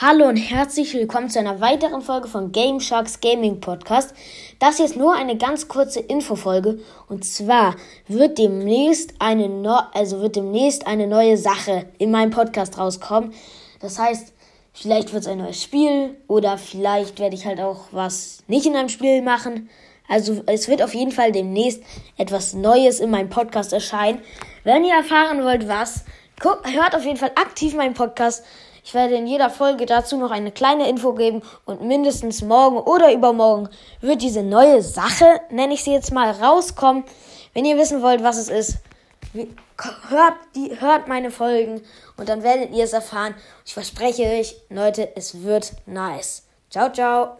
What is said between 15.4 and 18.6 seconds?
Spiel oder vielleicht werde ich halt auch was